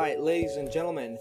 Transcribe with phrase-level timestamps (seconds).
[0.00, 1.18] right, ladies and gentlemen,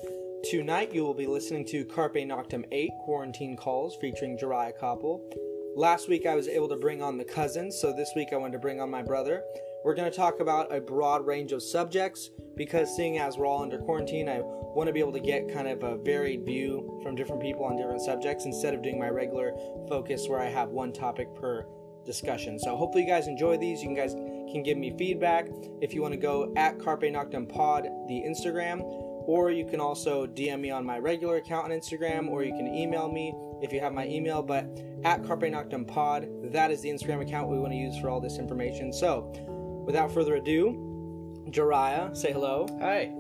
[0.52, 5.20] tonight you will be listening to Carpe Noctem 8 Quarantine Calls featuring Jariah Koppel.
[5.76, 8.54] Last week I was able to bring on the cousins, so this week I wanted
[8.54, 9.44] to bring on my brother.
[9.84, 13.64] We're going to talk about a broad range of subjects because seeing as we're all
[13.64, 17.16] under quarantine, I want to be able to get kind of a varied view from
[17.16, 19.54] different people on different subjects instead of doing my regular
[19.90, 21.66] focus where I have one topic per
[22.06, 22.60] discussion.
[22.60, 23.82] So hopefully you guys enjoy these.
[23.82, 24.14] You can guys
[24.52, 25.48] can give me feedback
[25.82, 28.82] if you want to go at Carpe Noctem Pod, the Instagram,
[29.28, 32.68] or you can also DM me on my regular account on Instagram, or you can
[32.68, 34.42] email me if you have my email.
[34.42, 34.66] But
[35.04, 38.22] at Carpe Noctem Pod, that is the Instagram account we want to use for all
[38.22, 38.94] this information.
[38.94, 39.32] So
[39.86, 42.68] without further ado, Jariah, say hello.
[42.80, 43.12] Hi.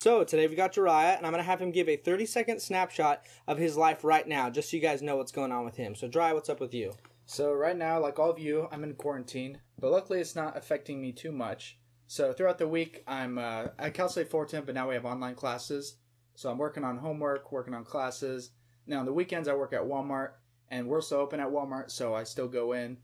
[0.00, 3.24] So today we got Jariah, and I'm gonna have him give a 30 second snapshot
[3.48, 5.96] of his life right now, just so you guys know what's going on with him.
[5.96, 6.92] So Jariah, what's up with you?
[7.28, 11.02] So right now, like all of you, I'm in quarantine, but luckily it's not affecting
[11.02, 11.76] me too much.
[12.06, 15.34] So throughout the week, I'm uh, at Cal State Fullerton, but now we have online
[15.34, 15.96] classes.
[16.36, 18.50] So I'm working on homework, working on classes.
[18.86, 20.34] Now on the weekends, I work at Walmart,
[20.70, 22.98] and we're still open at Walmart, so I still go in,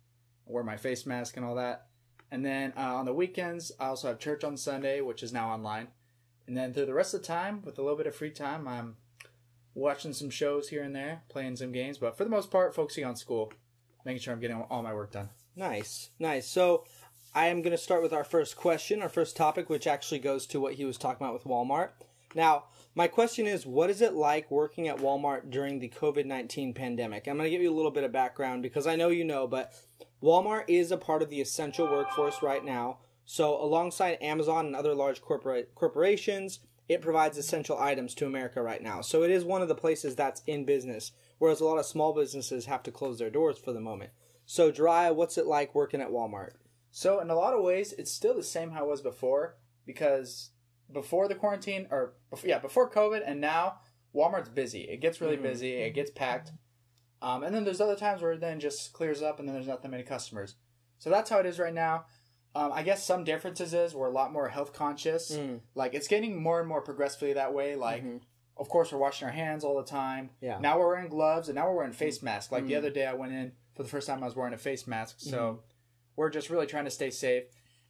[0.46, 1.88] wear my face mask and all that.
[2.30, 5.50] And then uh, on the weekends, I also have church on Sunday, which is now
[5.50, 5.88] online.
[6.46, 8.68] And then through the rest of the time, with a little bit of free time,
[8.68, 8.96] I'm
[9.74, 13.04] watching some shows here and there, playing some games, but for the most part, focusing
[13.04, 13.52] on school,
[14.04, 15.28] making sure I'm getting all my work done.
[15.56, 16.48] Nice, nice.
[16.48, 16.84] So
[17.34, 20.46] I am going to start with our first question, our first topic, which actually goes
[20.46, 21.90] to what he was talking about with Walmart.
[22.34, 22.64] Now,
[22.94, 27.26] my question is, what is it like working at Walmart during the COVID 19 pandemic?
[27.26, 29.46] I'm going to give you a little bit of background because I know you know,
[29.46, 29.72] but
[30.22, 32.98] Walmart is a part of the essential workforce right now.
[33.24, 38.82] So, alongside Amazon and other large corporate corporations, it provides essential items to America right
[38.82, 39.00] now.
[39.00, 42.14] So, it is one of the places that's in business, whereas a lot of small
[42.14, 44.10] businesses have to close their doors for the moment.
[44.46, 46.52] So, Jariah, what's it like working at Walmart?
[46.92, 50.50] So, in a lot of ways, it's still the same how it was before because
[50.92, 53.80] before the quarantine, or before, yeah, before COVID, and now
[54.14, 54.82] Walmart's busy.
[54.82, 55.42] It gets really Mhm.
[55.42, 55.72] busy.
[55.72, 56.52] It gets packed.
[57.20, 59.66] Um, and then there's other times where it then just clears up, and then there's
[59.66, 60.54] not that many customers.
[60.98, 62.04] So that's how it is right now.
[62.54, 65.36] Um, I guess some differences is we're a lot more health conscious.
[65.36, 67.74] Mm, Like it's getting more and more progressively that way.
[67.74, 68.20] Like, mhm.
[68.62, 70.30] Of course, we're washing our hands all the time.
[70.40, 70.58] Yeah.
[70.58, 72.50] Now we're wearing gloves, and now we're wearing face masks.
[72.50, 72.78] Like the Mm.
[72.78, 74.22] other day, I went in for the first time.
[74.22, 75.16] I was wearing a face mask.
[75.18, 75.60] So
[76.16, 77.44] we're just really trying to stay safe.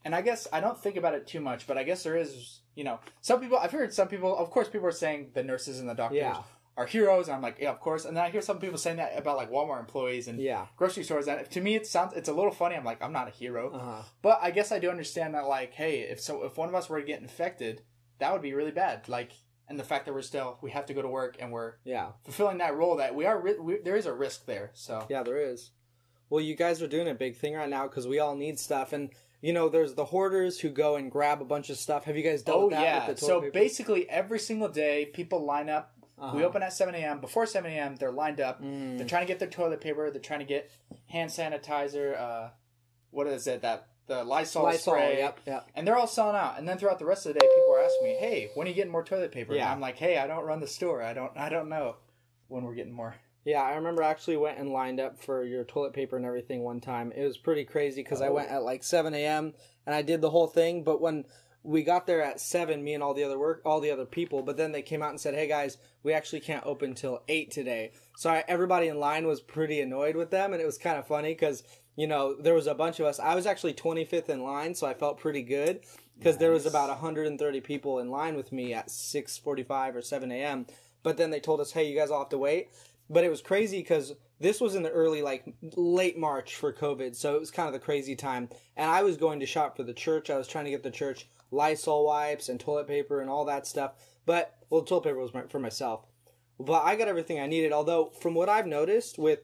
[0.05, 2.61] And I guess I don't think about it too much, but I guess there is,
[2.75, 3.57] you know, some people.
[3.59, 4.37] I've heard some people.
[4.37, 6.43] Of course, people are saying the nurses and the doctors Yeah.
[6.77, 7.29] are heroes.
[7.29, 8.05] And I'm like, yeah, of course.
[8.05, 10.67] And then I hear some people saying that about like Walmart employees and Yeah.
[10.77, 11.29] grocery stores.
[11.29, 12.75] And to me, it sounds it's a little funny.
[12.75, 14.03] I'm like, I'm not a hero, Uh huh.
[14.23, 15.47] but I guess I do understand that.
[15.47, 17.83] Like, hey, if so, if one of us were to get infected,
[18.19, 19.09] that would be really bad.
[19.09, 19.33] Like,
[19.69, 22.09] and the fact that we're still we have to go to work and we're Yeah.
[22.25, 24.71] fulfilling that role that we are we, there is a risk there.
[24.75, 25.71] So Yeah, there is.
[26.31, 28.93] Well, you guys are doing a big thing right now because we all need stuff,
[28.93, 29.11] and
[29.43, 32.05] you know, there's the hoarders who go and grab a bunch of stuff.
[32.05, 32.83] Have you guys dealt Oh with that?
[32.83, 33.07] yeah.
[33.09, 33.53] With the So paper?
[33.53, 35.93] basically, every single day, people line up.
[36.19, 36.37] Uh-huh.
[36.37, 37.21] We open at seven a.m.
[37.21, 38.63] Before seven a.m., they're lined up.
[38.63, 38.97] Mm.
[38.99, 40.09] They're trying to get their toilet paper.
[40.11, 40.71] They're trying to get
[41.09, 42.19] hand sanitizer.
[42.19, 42.49] Uh,
[43.11, 43.63] what is it?
[43.63, 45.19] That the Lysol, Lysol, spray.
[45.19, 45.41] Yep.
[45.47, 45.69] Yep.
[45.75, 46.59] And they're all selling out.
[46.59, 48.71] And then throughout the rest of the day, people are asking me, "Hey, when are
[48.71, 49.65] you getting more toilet paper?" Yeah.
[49.65, 51.03] And I'm like, "Hey, I don't run the store.
[51.03, 51.33] I don't.
[51.37, 51.97] I don't know
[52.49, 53.15] when we're getting more."
[53.45, 56.63] Yeah, I remember I actually went and lined up for your toilet paper and everything
[56.63, 57.11] one time.
[57.13, 58.35] It was pretty crazy because I Oh.
[58.35, 59.55] went at like 7 a.m.
[59.85, 60.85] and I did the whole thing.
[60.85, 61.25] But when
[61.65, 64.43] we got there at 7, me and all the other work, all the other people,
[64.43, 67.51] but then they came out and said, "Hey guys, we actually can't open till 8
[67.51, 70.99] today." So I, everybody in line was pretty annoyed with them, and it was kind
[70.99, 71.63] of funny because
[71.97, 73.19] you know there was a bunch of us.
[73.21, 75.81] I was actually 25th in line, so I felt pretty good
[76.19, 76.73] because there was Nice.
[76.73, 80.67] about 130 people in line with me at 6:45 or 7 a.m.
[81.03, 82.69] But then they told us, "Hey, you guys all have to wait."
[83.11, 85.45] but it was crazy because this was in the early like
[85.77, 89.17] late march for covid so it was kind of the crazy time and i was
[89.17, 92.49] going to shop for the church i was trying to get the church lysol wipes
[92.49, 93.93] and toilet paper and all that stuff
[94.25, 96.07] but well toilet paper was my, for myself
[96.59, 99.41] but i got everything i needed although from what i've noticed with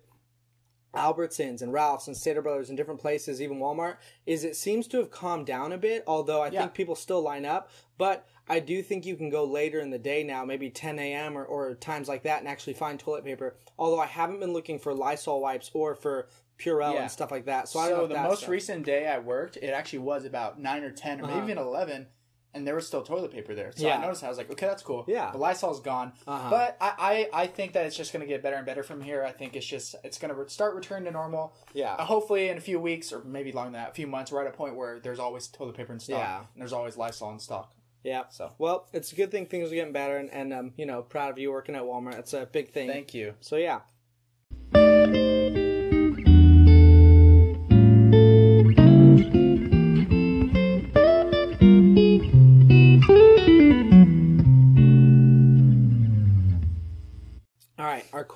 [0.98, 3.96] albertsons and ralphs and stater brothers and different places even walmart
[4.26, 6.60] is it seems to have calmed down a bit although i Yeah.
[6.62, 9.98] think people still line up but I do think you can go later in the
[9.98, 11.36] day now, maybe 10 a.m.
[11.36, 13.56] Or, or times like that, and actually find toilet paper.
[13.78, 16.28] Although I haven't been looking for Lysol wipes or for
[16.58, 17.02] Purell Yeah.
[17.02, 17.68] and stuff like that.
[17.68, 18.48] So, So, I don't know the most stuff.
[18.48, 21.44] recent day I worked, it actually was about nine or ten, or maybe Uh-huh.
[21.44, 22.06] even eleven,
[22.54, 23.72] and there was still toilet paper there.
[23.76, 23.98] So Yeah.
[23.98, 24.24] I noticed.
[24.24, 25.04] I was like, okay, that's cool.
[25.06, 25.30] Yeah.
[25.30, 26.50] the Lysol's gone, Uh-huh.
[26.50, 29.00] but I, I I think that it's just going to get better and better from
[29.02, 29.22] here.
[29.24, 31.52] I think it's just it's going to re- start returning to normal.
[31.68, 34.32] Uh, yeah, hopefully, in a few weeks or maybe longer than that, a few months,
[34.32, 36.38] we're at a point where there's always toilet paper in stock, Yeah.
[36.38, 37.72] and there's always Lysol in stock.
[38.02, 38.24] yeah.
[38.30, 41.02] So Well, it's a good thing things are getting better, and, and um, you know,
[41.02, 42.18] proud of you working at Walmart.
[42.18, 42.88] It's a big thing.
[42.88, 43.34] thank you.
[43.40, 43.80] So yeah.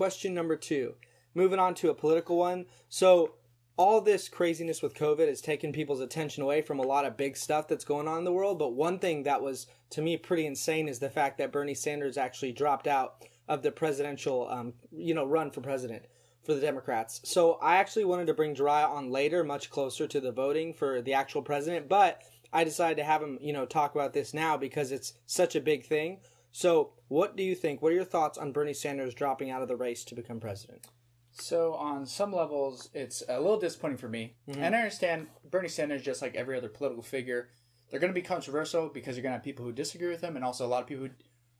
[0.02, 0.94] Question number two.
[1.32, 2.66] Moving on to a political one.
[2.88, 3.34] So,
[3.76, 7.36] all this craziness with COVID has taken people's attention away from a lot of big
[7.36, 8.58] stuff that's going on in the world.
[8.58, 12.18] But one thing that was, to me, pretty insane is the fact that Bernie Sanders
[12.18, 16.06] actually dropped out of the presidential, um, you know, run for president
[16.44, 17.20] for the Democrats.
[17.22, 21.00] So I actually wanted to bring Jariah on later, much closer to the voting for
[21.00, 22.22] the actual president, but
[22.52, 25.60] I decided to have him, you know, talk about this now because it's such a
[25.60, 26.18] big thing.
[26.52, 27.80] So, what do you think?
[27.82, 30.86] What are your thoughts on Bernie Sanders dropping out of the race to become president?
[31.32, 34.62] So on some levels, it's a little disappointing for me, mm-hmm.
[34.62, 37.48] and I understand Bernie Sanders, just like every other political figure,
[37.90, 40.36] they're going to be controversial because you're going to have people who disagree with him,
[40.36, 41.10] and also a lot of people who,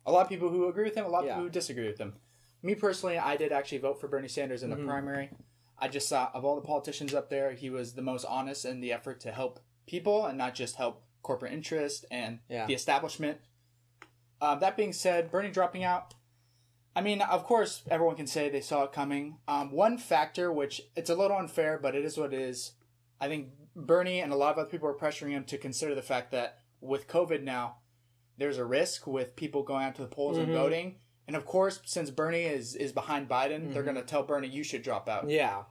[0.04, 1.32] a lot of people who agree with him, a lot of Yeah.
[1.32, 2.14] people who disagree with him.
[2.62, 4.88] Me personally, I did actually vote for Bernie Sanders in the mm-hmm.
[4.88, 5.30] primary.
[5.78, 8.80] I just thought of all the politicians up there, he was the most honest in
[8.80, 12.66] the effort to help people and not just help corporate interest and Yeah.
[12.66, 13.38] the establishment.
[14.42, 16.14] Um, that being said, Bernie dropping out,
[16.96, 19.38] I mean, of course, everyone can say they saw it coming.
[19.46, 22.72] Um, one factor, which it's a little unfair, but it is what it is.
[23.20, 26.02] I think Bernie and a lot of other people are pressuring him to consider the
[26.02, 27.76] fact that with COVID now,
[28.36, 30.96] there's a risk with people going out to the polls and voting.
[31.28, 34.64] And of course, since Bernie is is behind Biden, they're going to tell Bernie you
[34.64, 35.30] should drop out.
[35.30, 35.62] Yeah.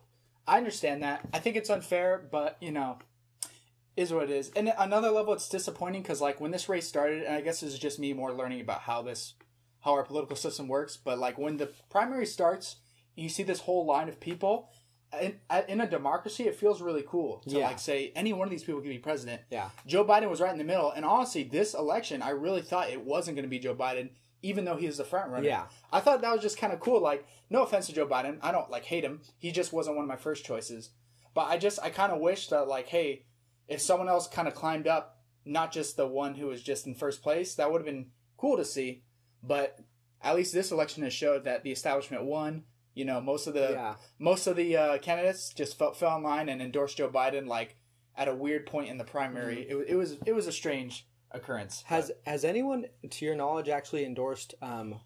[0.48, 1.28] I understand that.
[1.34, 3.00] I think it's unfair, but you know,
[3.98, 4.52] is what it is.
[4.56, 7.74] And another level, it's disappointing because like when this race started, and I guess this
[7.74, 9.34] is just me more learning about how this,
[9.82, 10.98] how our political system works.
[10.98, 12.78] But like when the primary starts,
[13.16, 14.70] you see this whole line of people.
[15.22, 15.36] In,
[15.68, 17.68] in a democracy, it feels really cool to Yeah.
[17.68, 19.42] like say any one of these people can be president.
[19.50, 19.70] Yeah.
[19.86, 23.04] Joe Biden was right in the middle, and honestly, this election, I really thought it
[23.04, 24.12] wasn't going to be Joe Biden,
[24.42, 25.46] even though he was the front runner.
[25.50, 25.66] Yeah.
[25.92, 27.02] I thought that was just kind of cool.
[27.02, 29.20] Like, no offense to Joe Biden, I don't like hate him.
[29.38, 30.92] He just wasn't one of my first choices.
[31.34, 33.26] But I just, I kind of wish that, like, hey,
[33.72, 36.94] if someone else kind of climbed up, not just the one who was just in
[36.96, 39.04] first place, that would have been cool to see.
[39.42, 39.80] But
[40.22, 42.64] at least this election has showed that the establishment won.
[42.94, 43.96] You know, most of the Yeah.
[44.20, 47.78] most of the uh, candidates just fell, fell in line and endorsed Joe Biden like
[48.18, 49.66] at a weird point in the primary.
[49.70, 51.84] It, wa- it was it was a strange occurrence.
[51.88, 55.00] Has has anyone, to your knowledge, actually endorsed um,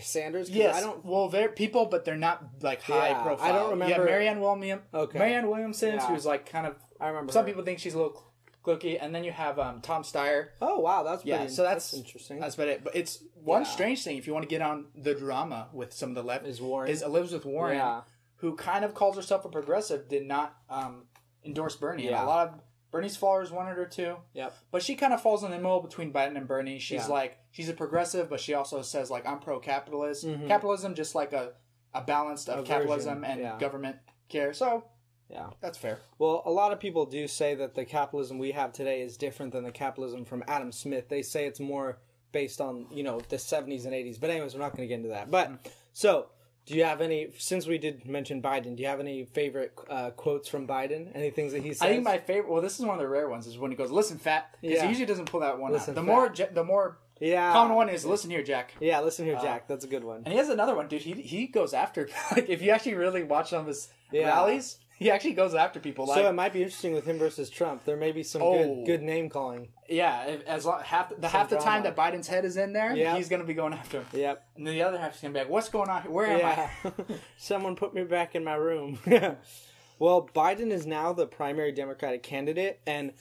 [0.00, 0.48] Sanders?
[0.48, 1.04] Yes, I don't.
[1.04, 3.48] Well, they're people, but they're not like high Yeah, profile.
[3.48, 4.80] I don't remember- Yeah, Marianne William.
[4.94, 5.18] Okay.
[5.18, 6.06] Marianne Williamson, Yeah.
[6.08, 6.76] who's like kind of.
[7.00, 7.32] I remember.
[7.32, 7.48] Some her.
[7.50, 8.22] people think she's a little
[8.64, 10.48] clicky, and then you have um, Tom Steyer.
[10.60, 12.38] Oh wow, that's Yeah, pretty, so that's- interesting.
[12.40, 12.84] That's about it.
[12.84, 13.68] But it's one Yeah.
[13.68, 16.46] strange thing if you want to get on the drama with some of the left
[16.46, 16.90] Is Warren?
[16.90, 18.02] is Elizabeth Warren, Yeah.
[18.36, 21.06] who kind of calls herself a progressive, did not um,
[21.44, 22.06] endorse Bernie.
[22.08, 22.60] And a lot of
[22.90, 24.16] Bernie's followers wanted her to.
[24.34, 24.52] Yep.
[24.72, 26.78] But she kind of falls in the middle between Biden and Bernie.
[26.80, 27.14] She's Yeah.
[27.14, 30.26] like she's a progressive, but she also says like I'm pro-capitalist.
[30.26, 30.48] Mhm.
[30.48, 31.52] Capitalism, just like a
[31.94, 33.58] a balance of A capitalism version, and yeah.
[33.58, 33.96] government
[34.28, 34.52] care.
[34.52, 34.84] So
[35.30, 35.50] Yeah.
[35.60, 35.98] that's fair.
[36.18, 39.52] Well, a lot of people do say that the capitalism we have today is different
[39.52, 41.08] than the capitalism from Adam Smith.
[41.08, 41.98] They say it's more
[42.32, 44.20] based on, you know, the 70s and 80s.
[44.20, 45.30] But anyways, we're not going to get into that.
[45.30, 45.52] But
[45.92, 46.26] so,
[46.66, 50.10] do you have any since we did mention Biden, do you have any favorite uh,
[50.10, 51.10] quotes from Biden?
[51.14, 51.82] Any things that he says?
[51.82, 52.50] I think my favorite.
[52.52, 53.46] Well, this is one of the rare ones.
[53.46, 54.82] Is when he goes, "Listen, fat," because Yeah.
[54.82, 55.94] he usually doesn't pull that one Listen, out.
[55.96, 56.06] The fat.
[56.06, 57.52] more, the more yeah.
[57.52, 59.66] common one is, "Listen here, Jack." Yeah, listen here, Jack.
[59.66, 60.18] That's a good one.
[60.24, 61.02] And he has another one, dude.
[61.02, 64.28] He he goes after like if you actually really watch some of his Yeah.
[64.28, 66.06] rallies, he actually goes after people.
[66.06, 67.84] Like so it might be interesting with him versus Trump.
[67.84, 68.52] There may be some Oh.
[68.52, 69.70] good good name calling.
[69.88, 73.16] yeah, as long, half the half the time that Biden's head is in there, Yeah.
[73.16, 74.06] he's gonna be going after him.
[74.12, 74.44] Yep.
[74.56, 76.02] And then the other half is gonna be like, "What's going on?
[76.02, 76.10] here?
[76.12, 76.70] Where am Yeah.
[76.84, 76.92] I?"
[77.38, 78.98] Someone put me back in my room.
[79.98, 83.12] well, Biden is now the primary Democratic candidate, and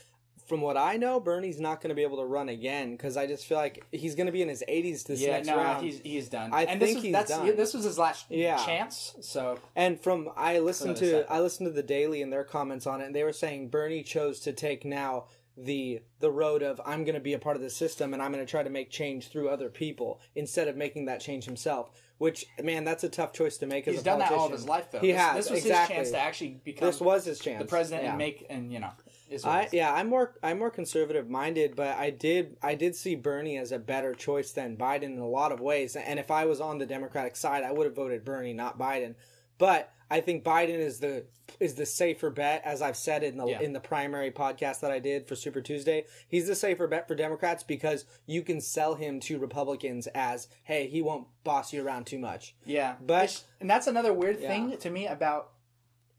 [0.49, 3.27] from what I know, Bernie's not going to be able to run again because I
[3.27, 5.85] just feel like he's going to be in his 80s this Yeah, next no, round.
[5.85, 6.49] he's he's done.
[6.51, 7.55] I and think this was, he's that's, done.
[7.55, 8.57] This was his last Yeah.
[8.65, 9.15] chance.
[9.21, 12.99] So And from I listened to I listened to the Daily and their comments on
[12.99, 15.25] it, and they were saying Bernie chose to take now
[15.55, 18.31] the the road of I'm going to be a part of the system and I'm
[18.31, 21.91] going to try to make change through other people instead of making that change himself.
[22.17, 24.39] Which man, that's a tough choice to make as he's a done that politician.
[24.41, 24.99] all of his life, though.
[24.99, 25.95] He this, has This was exactly.
[25.97, 27.61] his chance to actually become This was his chance.
[27.61, 28.09] the president Yeah.
[28.09, 28.91] and make and you know.
[29.29, 29.73] Is I is.
[29.73, 33.71] yeah, I'm more I'm more conservative minded, but I did I did see Bernie as
[33.71, 35.95] a better choice than Biden in a lot of ways.
[35.95, 39.15] And if I was on the Democratic side, I would have voted Bernie, not Biden.
[39.57, 41.25] But I think Biden is the
[41.59, 43.59] is the safer bet, as I've said in the Yeah.
[43.61, 46.05] in the primary podcast that I did for Super Tuesday.
[46.27, 50.87] He's the safer bet for Democrats because you can sell him to Republicans as, hey,
[50.87, 52.55] he won't boss you around too much.
[52.65, 54.47] Yeah, But- and that's another weird Yeah.
[54.47, 55.51] thing to me about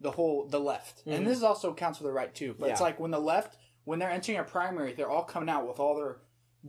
[0.00, 2.54] the whole the left, and this also counts for the right too.
[2.58, 2.84] But it's Mm-hmm.
[2.84, 5.94] Like when the left, when they're entering a primary, they're all coming out with all
[5.96, 6.16] their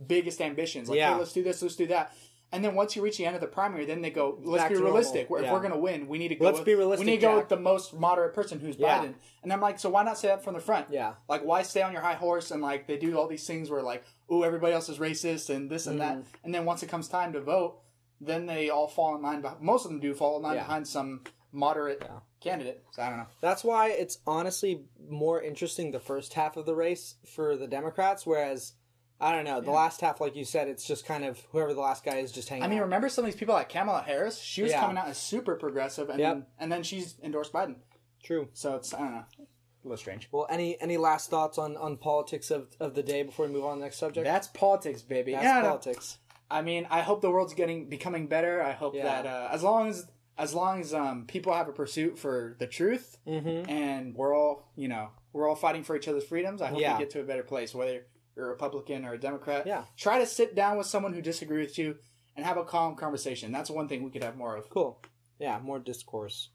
[0.06, 0.88] biggest ambitions.
[0.88, 1.12] Like, Yeah.
[1.14, 2.14] hey, let's do this, let's do that.
[2.54, 4.72] And then once you reach the end of the primary, then they go, let's Back
[4.72, 5.30] be realistic.
[5.30, 5.44] normal.
[5.44, 5.52] If Yeah.
[5.54, 6.44] we're going to win, we need to go.
[6.44, 7.38] Let's with, be realistic, We need to go Jack.
[7.38, 8.98] with the most moderate person, who's Yeah.
[9.04, 9.14] Biden.
[9.42, 10.88] And I'm like, so why not say that from the front?
[10.90, 11.14] Yeah.
[11.30, 13.80] Like, why stay on your high horse and like they do all these things where
[13.82, 16.20] like, oh, everybody else is racist and this and Mm-hmm.
[16.20, 17.78] that, and then once it comes time to vote,
[18.20, 19.42] then they all fall in line.
[19.60, 20.64] Most of them do fall in line Yeah.
[20.64, 21.22] behind some
[21.52, 22.18] moderate Yeah.
[22.42, 22.82] Candidate.
[22.92, 23.26] So I don't know.
[23.40, 28.26] That's why it's honestly more interesting the first half of the race for the Democrats,
[28.26, 28.72] whereas
[29.20, 29.76] I don't know the Yeah.
[29.76, 32.48] last half, like you said, it's just kind of whoever the last guy is just
[32.48, 32.64] hanging.
[32.64, 32.84] I mean, out.
[32.84, 34.38] remember some of these people like Kamala Harris?
[34.38, 34.80] She was Yeah.
[34.80, 36.34] coming out as super progressive, and Yep.
[36.34, 37.76] then, and then she's endorsed Biden.
[38.22, 38.48] true.
[38.52, 40.28] So it's I don't know, a little strange.
[40.32, 43.64] Well, any any last thoughts on on politics of of the day before we move
[43.64, 44.24] on to the next subject?
[44.24, 45.32] That's politics, baby.
[45.32, 46.18] That's Yeah, politics.
[46.50, 48.62] I mean, I hope the world's getting becoming better.
[48.62, 50.06] I hope that uh, as long as
[50.42, 53.70] as long as um, people have a pursuit for the truth, Mm-hmm.
[53.70, 56.60] and we're all you know we're all fighting for each other's freedoms.
[56.60, 56.94] I hope Yeah.
[56.98, 58.04] we get to a better place, whether
[58.36, 59.66] you're a Republican or a Democrat.
[59.66, 59.84] Yeah.
[59.96, 61.96] Try to sit down with someone who disagrees with you
[62.36, 63.52] and have a calm conversation.
[63.52, 64.68] That's one thing we could have more of.
[64.68, 65.00] Cool.
[65.38, 66.48] Yeah, more discourse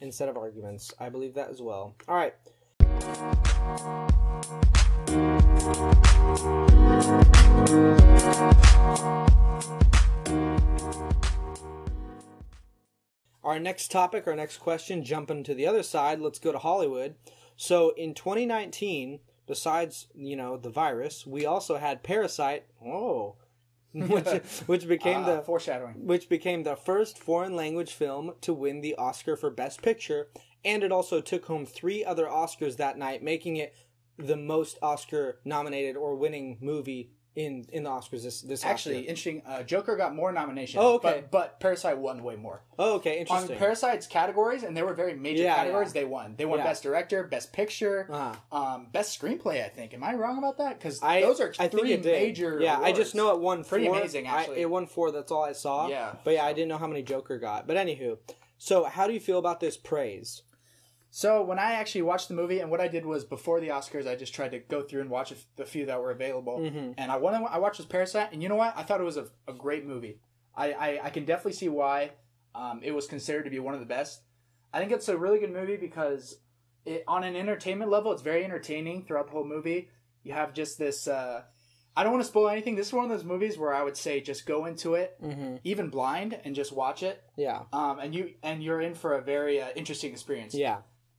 [0.00, 0.92] instead of arguments.
[1.00, 1.94] I believe that as well.
[2.08, 2.34] All right.
[13.44, 17.16] Our next topic, our next question, jumping to the other side, let's go to Hollywood.
[17.56, 22.66] So in 2019, besides, you know, the virus, we also had Parasite.
[22.78, 23.36] Whoa.
[23.92, 24.26] which,
[24.66, 26.06] which became Uh, the foreshadowing.
[26.06, 30.28] which became the first foreign language film to win the Oscar for Best Picture,
[30.64, 33.74] and it also took home three other Oscars that night, making it
[34.16, 39.08] the most Oscar nominated or winning movie in in the Oscars this this Actually, Oscar.
[39.08, 39.42] interesting.
[39.46, 40.82] Uh, Joker got more nominations.
[40.82, 41.20] Oh, okay.
[41.22, 42.62] But, but Parasite won way more.
[42.78, 43.56] Oh, okay, On interesting.
[43.56, 46.00] Parasite's categories, and they were very major Yeah, categories, yeah.
[46.02, 46.34] they won.
[46.36, 46.64] They won Yeah.
[46.64, 49.94] Best Director, Best Picture, uh um, Best Screenplay, I think.
[49.94, 50.78] Am I wrong about that?
[50.78, 53.86] Because I those are I think three major Yeah, I just know it won Pretty
[53.86, 53.96] four.
[53.98, 54.60] amazing, I- actually.
[54.60, 55.10] it won four.
[55.10, 55.88] That's all I saw.
[55.88, 56.14] Yeah.
[56.24, 57.66] but yeah, I didn't know how many Joker got.
[57.66, 58.18] But anywho,
[58.58, 60.42] so how do you feel about this praise?
[61.14, 64.08] So when I actually watched the movie, and what I did was before the Oscars,
[64.08, 66.58] I just tried to go through and watch a the few that were available.
[66.58, 66.92] Mm-hmm.
[66.96, 68.72] And I one I watched was Parasite, and you know what?
[68.76, 70.20] I thought it was a, a great movie.
[70.56, 72.12] I, I, I can definitely see why
[72.54, 74.22] um, it was considered to be one of the best.
[74.72, 76.38] I think it's a really good movie because
[76.86, 79.90] it on an entertainment level, it's very entertaining throughout the whole movie.
[80.24, 81.06] You have just this.
[81.08, 81.42] Uh,
[81.94, 82.74] I don't want to spoil anything.
[82.74, 85.56] This is one of those movies where I would say just go into it, Mm-hmm.
[85.64, 87.22] even blind, and just watch it.
[87.36, 90.78] Yeah, Um, and you and you're in for a very uh, interesting experience yeah,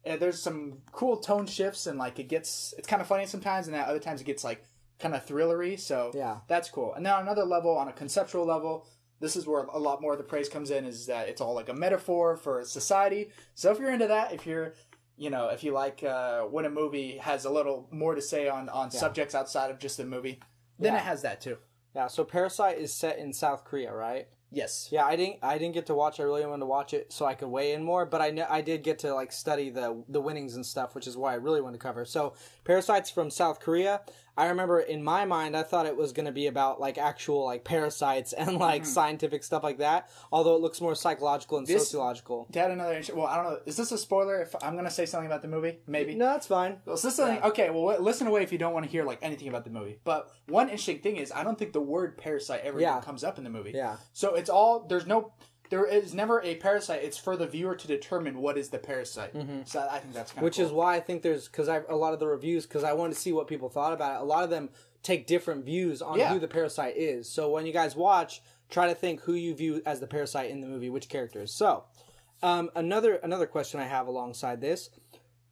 [0.09, 3.67] uh, there's some cool tone shifts and like it gets it's kind of funny sometimes
[3.67, 4.63] and then other times it gets like
[4.99, 6.37] kind of thrillery so yeah.
[6.47, 8.85] that's cool and then on another level on a conceptual level
[9.19, 11.53] this is where a lot more of the praise comes in is that it's all
[11.53, 14.73] like a metaphor for society so if you're into that if you're
[15.17, 18.47] you know if you like uh, when a movie has a little more to say
[18.47, 18.99] on on Yeah.
[18.99, 20.39] subjects outside of just the movie
[20.79, 20.99] then Yeah.
[20.99, 21.57] it has that too
[21.95, 24.27] Yeah, so Parasite is set in South Korea, right?
[24.53, 26.19] Yes Yeah, I didn't I didn't get to watch.
[26.19, 28.45] I really wanted to watch it so I could weigh in more, but I know
[28.49, 31.35] I did get to like study the the winnings and stuff, which is why I
[31.35, 32.05] really wanted to cover.
[32.05, 32.33] So
[32.63, 34.01] Parasite's from South Korea.
[34.35, 37.45] I remember in my mind I thought it was going to be about like actual
[37.45, 38.87] like parasites and like hmm.
[38.87, 42.47] scientific stuff like that, although it looks more psychological and This- sociological.
[42.51, 45.05] to add another well i don't know is this a spoiler if i'm gonna say
[45.05, 46.77] something about the movie maybe No, that's fine.
[46.85, 47.47] Well, so this is something, Yeah.
[47.47, 49.99] okay, well, listen away if you don't want to hear like anything about the movie.
[50.03, 52.99] But one interesting thing is, I don't think the word parasite ever Yeah.
[53.01, 53.71] comes up in the movie.
[53.73, 53.97] Yeah.
[54.13, 55.33] So it's all there's no,
[55.69, 57.03] there is never a parasite.
[57.03, 59.33] It's for the viewer to determine what is the parasite.
[59.65, 61.95] So I think that's kind of Which is why I think there's because I a
[61.95, 64.21] lot of the reviews because I wanted to see what people thought about it.
[64.21, 64.69] A lot of them
[65.01, 66.31] take different views on Yeah.
[66.33, 67.29] who the parasite is.
[67.29, 70.61] So when you guys watch, try to think who you view as the parasite in
[70.61, 71.51] the movie, which characters.
[71.53, 71.85] So
[72.41, 74.89] um, another another question I have alongside this.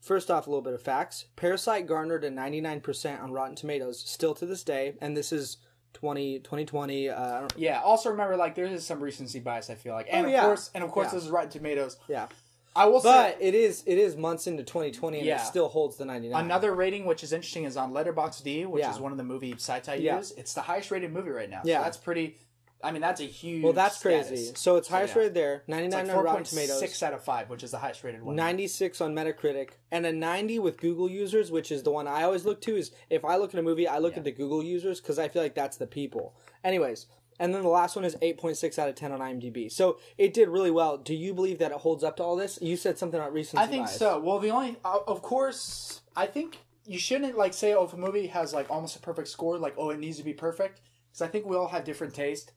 [0.02, 1.26] First off, a little bit of facts.
[1.36, 5.58] Parasite garnered a 99% on Rotten Tomatoes still to this day, and this is
[5.94, 7.10] 20, 2020.
[7.10, 7.82] Uh, yeah.
[7.82, 9.70] Also remember, like there is some recency bias.
[9.70, 11.14] I feel like, and Oh, of course, and of course, Yeah.
[11.16, 11.98] this is Rotten Tomatoes.
[12.08, 12.28] yeah,
[12.76, 15.42] I will but say it is it is months into 2020, and Yeah.
[15.42, 16.46] it still holds the 99.
[16.46, 18.92] another rating which is interesting is on Letterboxd, which Yeah.
[18.92, 20.18] is one of the movie sites I Yeah.
[20.18, 20.32] use.
[20.32, 21.62] It's the highest rated movie right now.
[21.64, 21.80] Yeah.
[21.80, 22.38] so that's pretty.
[22.84, 23.64] I mean, that's a huge.
[23.64, 24.28] well, that's status.
[24.28, 24.52] crazy.
[24.56, 25.20] So it's highest yeah.
[25.20, 27.04] rated there, It's 99 like on Rotten 4.6 Tomatoes.
[27.04, 28.36] out of 5, which is the highest rated one.
[28.36, 32.46] 96 on Metacritic and a 90 with Google users, which is the one I always
[32.46, 32.76] look to.
[32.76, 34.20] Is if I look at a movie, I look Yeah.
[34.20, 36.36] at the Google users because I feel like that's the people.
[36.64, 37.08] Anyways,
[37.40, 39.72] and then the last one is 8.6 out of 10 on IMDb.
[39.72, 40.98] So it did really well.
[40.98, 42.60] Do you believe that it holds up to all this?
[42.62, 43.60] You said something about recent.
[43.62, 44.20] I think so.
[44.20, 47.98] Well, the only, uh, of course, I think you shouldn't like say, oh, if a
[47.98, 51.22] movie has like almost a perfect score, like oh, it needs to be perfect, because
[51.22, 52.52] I think we all have different taste.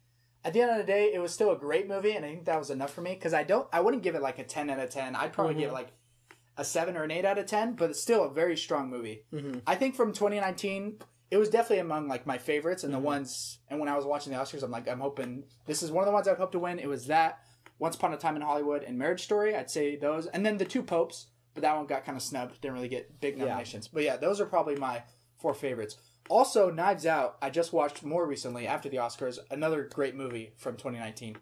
[0.44, 2.44] At the end of the day, it was still a great movie, and I think
[2.44, 3.14] that was enough for me.
[3.14, 5.16] Because I don't, I wouldn't give it like a ten out of ten.
[5.16, 5.92] I'd probably give it like
[6.56, 9.24] a seven or an eight out of ten, but it's still a very strong movie.
[9.32, 9.62] Mhm.
[9.66, 10.98] I think from 2019,
[11.30, 13.58] it was definitely among like my favorites and the ones.
[13.68, 16.06] And when I was watching the Oscars, I'm like, I'm hoping this is one of
[16.06, 16.78] the ones I'd hope to win.
[16.78, 17.40] It was that
[17.78, 19.56] Once Upon a Time in Hollywood and Marriage Story.
[19.56, 22.60] I'd say those, and then the two Popes, but that one got kind of snubbed.
[22.60, 23.46] Didn't really get big Yeah.
[23.46, 23.88] nominations.
[23.88, 25.02] But yeah, those are probably my
[25.38, 25.96] four favorites.
[26.30, 27.36] Also, Knives Out.
[27.42, 29.38] I just watched more recently after the Oscars.
[29.50, 31.36] Another great movie from 2019.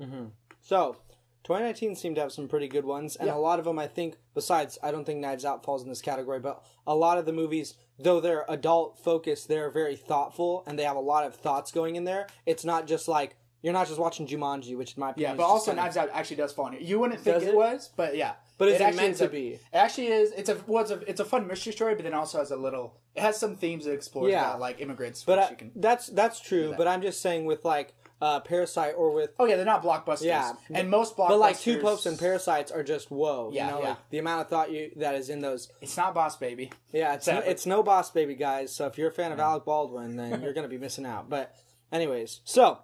[0.00, 0.24] Mm-hmm.
[0.60, 0.96] So,
[1.44, 3.36] 2019 seemed to have some pretty good ones, and Yeah.
[3.36, 6.02] a lot of them, I think, besides, I don't think Knives Out falls in this
[6.02, 10.78] category, but a lot of the movies, though they're adult focused, they're very thoughtful, and
[10.78, 12.26] they have a lot of thoughts going in there.
[12.46, 15.44] It's not just like, you're not just watching Jumanji, which in my opinion Yeah, but
[15.44, 16.82] also Knives Out actually does fall in here.
[16.82, 17.54] You wouldn't think it, it?
[17.56, 18.34] was, but yeah.
[18.58, 19.48] But is it actually meant to a- be?
[19.48, 20.32] It actually is.
[20.32, 22.56] It's a well, it's a it's a fun mystery story, but then also has a
[22.56, 22.96] little.
[23.14, 24.48] It has some themes that explores Yeah.
[24.48, 25.24] about like immigrants.
[25.24, 26.78] But I, can, that's that's true, that.
[26.78, 30.24] but I'm just saying with like uh, Parasite or with oh yeah, they're not blockbusters.
[30.24, 30.54] Yeah.
[30.70, 31.28] and most blockbusters.
[31.28, 33.50] But like Two Popes and Parasites are just whoa.
[33.52, 33.88] Yeah, you know, yeah.
[33.90, 35.68] like the amount of thought you that is in those.
[35.82, 36.72] It's not Boss Baby.
[36.92, 38.74] Yeah, it's no, it's no Boss Baby, guys.
[38.74, 41.28] So if you're a fan of Alec Baldwin, then you're gonna be missing out.
[41.28, 41.54] But
[41.92, 42.78] anyways, so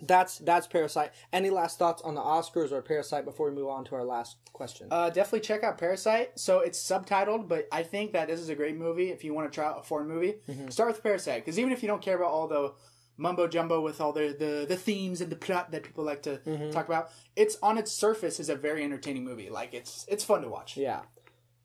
[0.00, 1.12] that's that's Parasite.
[1.32, 4.36] Any last thoughts on the Oscars or Parasite before we move on to our last
[4.52, 4.88] question?
[4.90, 6.38] Uh, definitely check out Parasite.
[6.38, 9.50] So it's subtitled, but I think that this is a great movie if you want
[9.50, 10.34] to try out a foreign movie.
[10.48, 10.68] Mm-hmm.
[10.68, 12.72] Start with Parasite because even if you don't care about all the
[13.18, 16.38] mumbo jumbo with all the, the the themes and the plot that people like to
[16.46, 16.70] Mm-hmm.
[16.70, 19.50] talk about, it's on its surface is a very entertaining movie.
[19.50, 20.76] Like it's it's fun to watch.
[20.76, 21.00] Yeah.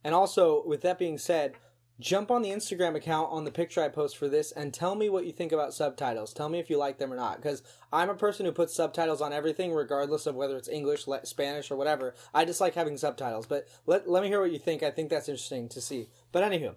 [0.04, 1.54] And also, with that being said,
[2.00, 5.10] jump on the Instagram account on the picture I post for this and tell me
[5.10, 6.34] what you think about subtitles.
[6.34, 7.38] Tell me if you like them or not.
[7.38, 11.72] Because I'm a person who puts subtitles on everything, regardless of whether it's English, Spanish,
[11.72, 12.14] or whatever.
[12.34, 13.48] I just like having subtitles.
[13.48, 14.84] But let, let me hear what you think.
[14.84, 16.08] I think that's interesting to see.
[16.32, 16.76] But anywho.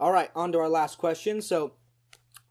[0.00, 1.42] All right, on to our last question.
[1.42, 1.72] So,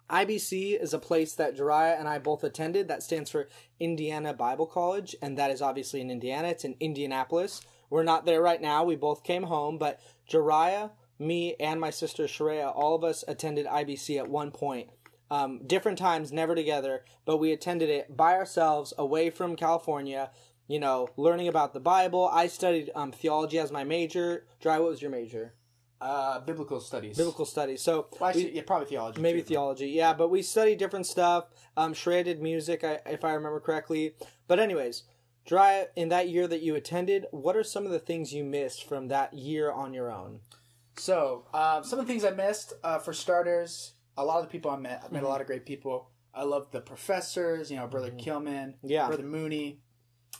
[0.10, 2.88] IBC is a place that Jariah and I both attended.
[2.88, 3.50] That stands for
[3.80, 6.48] Indiana Bible College, and that is obviously in Indiana.
[6.48, 7.62] It's in Indianapolis.
[7.90, 8.84] We're not there right now.
[8.84, 10.00] We both came home, but
[10.30, 14.90] Jariah, me, and my sister Sharia, all of us attended IBC at one point.
[15.30, 20.32] Um, different times, never together, but we attended it by ourselves, away from California.
[20.70, 22.30] You know, learning about the Bible.
[22.32, 24.46] I studied um, theology as my major.
[24.62, 25.53] Dry, what was your major?
[26.00, 27.18] Uh, biblical studies.
[27.18, 27.81] Biblical studies.
[27.81, 29.20] So Well, actually, yeah, probably theology.
[29.22, 29.48] maybe too.
[29.48, 33.60] theology yeah but we study different stuff um Shreya did music I, if i remember
[33.60, 34.14] correctly
[34.48, 35.03] but anyways
[35.46, 38.83] dry in that year that you attended what are some of the things you missed
[38.88, 40.42] from that year on your own
[41.00, 44.50] So, um, some of the things I missed, uh, for starters, a lot of the
[44.51, 46.10] people I met, I met a lot of great people.
[46.33, 49.07] I loved the professors, you know, Brother Kilman, Yeah.
[49.07, 49.79] Brother Mooney,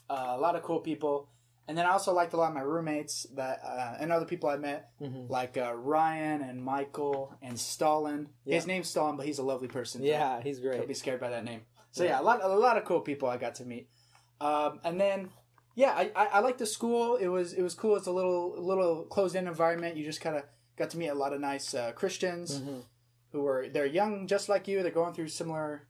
[0.10, 1.30] uh, a lot of cool people.
[1.68, 4.50] And then I also liked a lot of my roommates that, uh, and other people
[4.50, 4.90] I met,
[5.30, 8.30] like uh, Ryan and Michael and Stalin.
[8.46, 10.02] His name's Stalin, but he's a lovely person.
[10.04, 10.78] yeah he's great.
[10.78, 11.62] Don't be scared by that name.
[11.92, 13.90] So yeah, a lot, a lot of cool people I got to meet.
[14.40, 15.30] Um, and then,
[15.76, 17.16] yeah, I, I, I liked the school.
[17.18, 17.96] It was, it was cool.
[17.98, 19.98] It's a little, little closed in environment.
[19.98, 20.44] You just kind of
[20.78, 22.62] got to meet a lot of nice uh, Christians
[23.32, 24.84] who were they're young just like you.
[24.84, 25.88] They're going through similar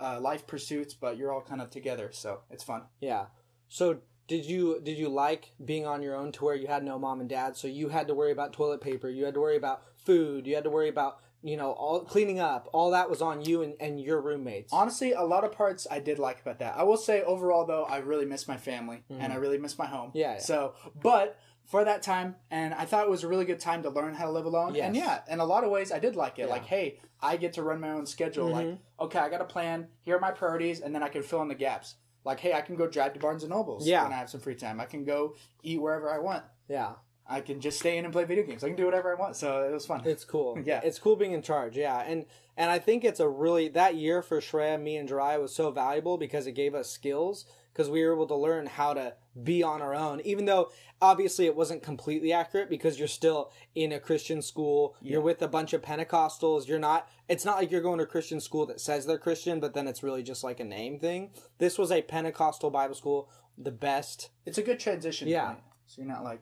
[0.00, 2.10] uh, life pursuits, but you're all kind of together.
[2.12, 2.82] So it's fun.
[3.00, 3.26] yeah
[3.68, 3.98] so
[4.30, 7.20] did you did you like being on your own to where you had no mom
[7.20, 9.82] and dad so you had to worry about toilet paper you had to worry about
[10.06, 13.42] food you had to worry about you know all cleaning up all that was on
[13.42, 16.76] you and, and your roommates Honestly, a lot of parts I did like about that.
[16.76, 19.86] I will say overall though, I really miss my family and I really miss my
[19.86, 20.08] home.
[20.10, 20.18] Mm-hmm.
[20.18, 20.38] Yeah, yeah.
[20.50, 23.90] So, but for that time, and I thought it was a really good time to
[23.90, 24.74] learn how to live alone.
[24.76, 26.42] And yeah, in a lot of ways, I did like it.
[26.46, 26.54] Yeah.
[26.56, 28.48] Like, hey, I get to run my own schedule.
[28.50, 29.04] Like, Mm-hmm.
[29.04, 29.86] okay, I got a plan.
[30.02, 31.94] Here are my priorities, and then I can fill in the gaps.
[32.24, 34.02] Like, hey, I can go drive to Barnes and Nobles Yeah.
[34.04, 34.80] when I have some free time.
[34.80, 36.44] I can go eat wherever I want.
[36.68, 36.92] yeah
[37.32, 38.64] I can just stay in and play video games.
[38.64, 39.36] I can do whatever I want.
[39.36, 40.02] So it was fun.
[40.04, 40.58] It's cool.
[40.64, 40.80] Yeah.
[40.82, 41.76] It's cool being in charge.
[41.76, 42.00] Yeah.
[42.00, 45.54] And and I think it's a really that year for Shreya, me and Jariah was
[45.54, 49.14] so valuable because it gave us skills because we were able to learn how to
[49.42, 50.20] be on our own.
[50.22, 55.20] Even though obviously it wasn't completely accurate because you're still in a Christian school, you're
[55.20, 58.40] with a bunch of Pentecostals, you're not it's not like you're going to a Christian
[58.40, 61.30] school that says they're Christian, but then it's really just like a name thing.
[61.58, 64.30] This was a Pentecostal Bible school, the best.
[64.44, 65.28] it's a good transition.
[65.28, 65.46] Yeah.
[65.46, 65.58] point.
[65.86, 66.40] So you're not like,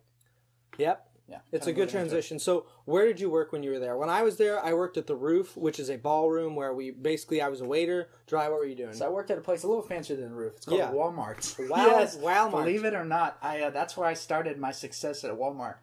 [0.78, 1.07] Yep.
[1.28, 1.38] Yeah.
[1.52, 2.08] It's a good moving into it.
[2.10, 2.38] transition.
[2.38, 3.96] So, where did you work when you were there?
[3.96, 6.90] When I was there, I worked at the Roof, which is a ballroom where we
[6.90, 8.08] basically I was a waiter.
[8.26, 8.94] Dry, what were you doing?
[8.94, 10.54] So I worked at a place a little fancier than the roof.
[10.56, 10.90] It's called Yeah.
[10.90, 11.58] Walmart.
[11.68, 12.50] Wow, yes, Walmart.
[12.64, 15.76] Believe it or not, I uh, that's where I started my success at Walmart.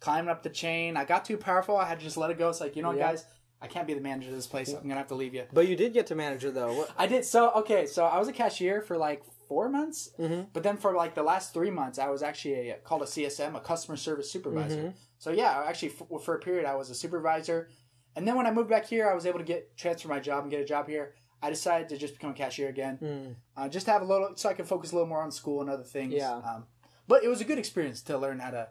[0.00, 1.76] Climbing up the chain, I got too powerful.
[1.76, 2.48] I had to just let it go.
[2.48, 3.08] It's like you know, Yeah.
[3.10, 3.24] guys,
[3.60, 4.68] I can't be the manager of this place.
[4.72, 5.44] I'm gonna have to leave you.
[5.52, 6.72] but you did get to manager though.
[6.74, 7.86] What, I did so okay.
[7.86, 10.42] So I was a cashier for like four months, Mm-hmm.
[10.52, 13.54] but then for like the last three months, I was actually a, called a CSM,
[13.56, 14.76] a customer service supervisor.
[14.78, 14.88] Mm-hmm.
[15.18, 17.68] So yeah, actually for, for a period I was a supervisor,
[18.14, 20.42] and then when I moved back here, I was able to get transfer my job
[20.44, 21.14] and get a job here.
[21.42, 23.34] I decided to just become a cashier again, Mm.
[23.56, 25.60] uh, just to have a little, so I can focus a little more on school
[25.60, 26.14] and other things.
[26.14, 26.32] Yeah.
[26.36, 26.64] Um,
[27.06, 28.68] but it was a good experience to learn how to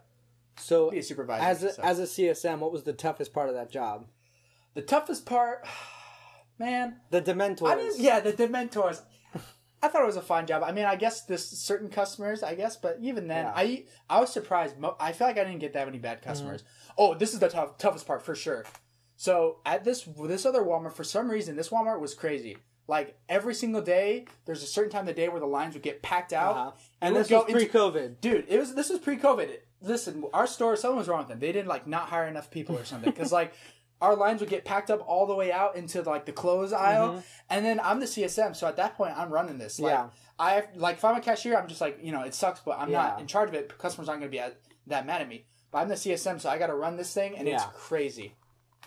[0.58, 1.44] so, be a supervisor.
[1.44, 1.82] as a, so.
[1.82, 4.06] as a CSM, what was the toughest part of that job?
[4.74, 5.64] the toughest part,
[6.58, 7.92] man, The Dementors.
[7.98, 9.00] Yeah, the Dementors.
[9.82, 10.62] I thought it was a fine job.
[10.64, 13.52] I mean, I guess this certain customers, I guess, but even then, Yeah.
[13.54, 14.74] I I was surprised.
[14.98, 16.62] I feel like I didn't get that many bad customers.
[16.62, 16.92] Mm-hmm.
[16.98, 18.64] Oh, this is the tough, toughest part for sure.
[19.16, 22.56] So at this this other Walmart, for some reason, this Walmart was crazy.
[22.88, 25.82] Like every single day, there's a certain time of the day where the lines would
[25.82, 26.70] get packed out, Uh-huh.
[27.00, 28.20] and And this was pre-COVID.
[28.20, 29.50] dude it was this was pre-covid
[29.82, 32.76] listen our store something was wrong with them they didn't like not hire enough people
[32.78, 33.52] or something because like
[34.00, 37.10] our lines would get packed up all the way out into like the clothes aisle.
[37.10, 37.20] Mm-hmm.
[37.50, 39.78] And then i'm the csm so at that point i'm running this.
[39.80, 40.08] Like Yeah.
[40.38, 42.90] i like if i'm a cashier i'm just like you know it sucks but i'm
[42.90, 43.76] not in charge of it.
[43.78, 45.46] Customers aren't going to be at, that mad at me.
[45.70, 48.34] But i'm the csm so i got to run this thing and it's crazy.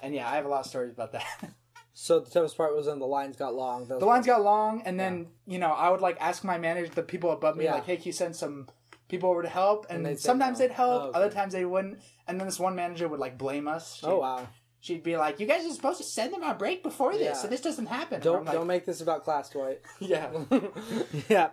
[0.01, 1.25] And yeah i have a lot of stories about that.
[1.91, 3.85] So the toughest part was when the lines got long.
[3.85, 7.03] The lines got long and then you know i would like ask my manager the
[7.03, 7.73] people above me Yeah.
[7.73, 8.67] like hey can you send some
[9.09, 9.87] people over to help?
[9.89, 10.67] And, they'd sometimes no.
[10.67, 11.17] they'd help Oh, okay.
[11.17, 11.99] other times they wouldn't.
[12.27, 13.97] And then this one manager would like blame us.
[13.97, 14.47] She'd, Oh wow!
[14.79, 17.33] She'd be like you guys are supposed to send them on break before this Yeah.
[17.33, 19.81] so this doesn't happen Don't like, don't make this about class, Dwight.
[19.99, 20.29] yeah
[21.29, 21.49] yeah.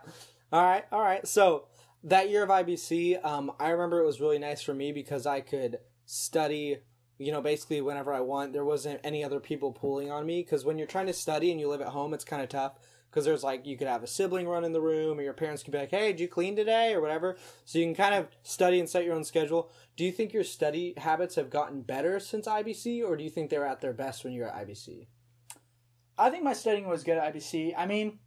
[0.53, 0.85] All right.
[0.93, 1.27] All right.
[1.27, 1.67] So
[2.05, 5.41] that year of IBC, um, I remember it was really nice for me because I
[5.41, 6.79] could study.
[7.19, 10.43] You know, basically whenever I want, there wasn't any other people pulling on me.
[10.43, 12.75] Because when you're trying to study and you live at home, it's kind of tough.
[13.17, 15.63] Because there's like you could have a sibling run in the room, or your parents
[15.63, 17.39] could be like, "Hey, did you clean today?" or whatever.
[17.65, 19.71] So you can kind of study and set your own schedule.
[19.97, 23.49] Do you think your study habits have gotten better since IBC, or do you think
[23.49, 25.07] they were at their best when you were at IBC?
[26.19, 28.19] i think my studying was good at ibc i mean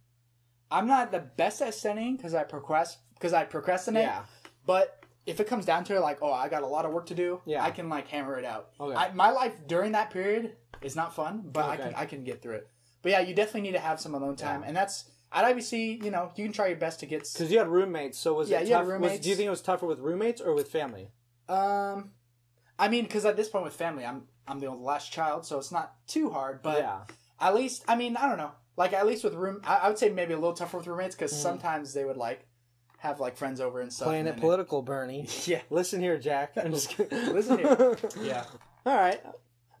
[0.70, 4.22] i'm not the best at studying because i procrast because i procrastinate Yeah.
[4.64, 7.06] but if it comes down to it like oh i got a lot of work
[7.06, 7.64] to do Yeah.
[7.64, 8.94] i can like hammer it out Okay.
[8.94, 12.42] I, my life during that period is not fun but i can i can get
[12.42, 12.68] through it
[13.02, 14.68] but yeah you definitely need to have some alone time Yeah.
[14.68, 17.58] and that's at ibc you know you can try your best to get Because you
[17.58, 18.86] had roommates, so was Yeah, it you had tough?
[18.86, 19.22] Was, roommates.
[19.22, 21.10] do you think it was tougher with roommates or with family?
[21.48, 22.10] um
[22.78, 25.72] i mean because at this point with family i'm i'm the last child so it's
[25.72, 27.00] not too hard but yeah,
[27.40, 29.98] at least i mean i don't know like at least with room i, I would
[29.98, 32.46] say maybe a little tougher with roommates because sometimes they would like
[32.98, 35.26] have like friends over and stuff playing and it political, Bernie.
[35.46, 36.52] yeah Listen here, Jack.
[36.56, 37.32] I'm just kidding.
[37.32, 37.96] Listen here.
[38.22, 38.44] yeah
[38.84, 39.20] All right.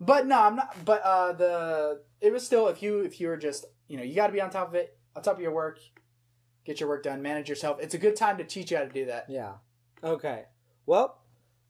[0.00, 0.74] But no, I'm not.
[0.84, 4.14] But uh, the it was still if you if you were just you know you
[4.14, 5.78] got to be on top of it, on top of your work,
[6.64, 7.78] get your work done, manage yourself.
[7.80, 9.26] It's a good time to teach you how to do that.
[9.28, 9.54] Yeah.
[10.02, 10.44] Okay.
[10.86, 11.18] Well,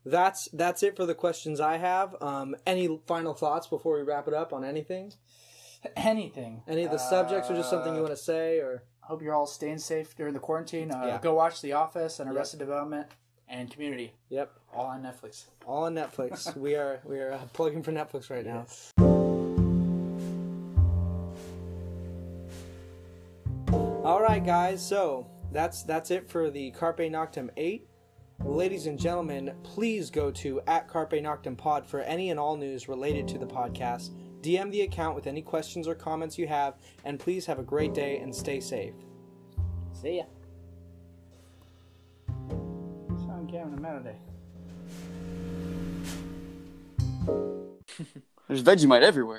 [0.04, 2.14] that's that's it for the questions I have.
[2.20, 5.12] Um, any final thoughts before we wrap it up on anything?
[5.96, 6.62] Anything.
[6.68, 9.46] Any of the subjects, or just something you want to say, or Hope you're all
[9.46, 10.92] staying safe during the quarantine.
[10.92, 11.18] Uh, Yeah.
[11.20, 12.36] Go watch The Office and Yep.
[12.36, 13.08] Arrested Development
[13.50, 15.44] and Community, yep, all on Netflix.
[15.66, 16.56] all on Netflix.
[16.66, 18.66] we are we are uh, plugging for Netflix right now.
[24.04, 24.84] All right, guys.
[24.86, 27.86] So that's that's it for the Carpe Noctem eight.
[28.44, 32.88] Ladies and gentlemen, please go to at Carpe Noctem Pod for any and all news
[32.88, 34.10] related to the podcast.
[34.40, 37.92] DM the account with any questions or comments you have, and please have a great
[37.92, 38.94] day and stay safe.
[39.92, 40.24] See ya.
[48.48, 49.38] There's Vegemite everywhere.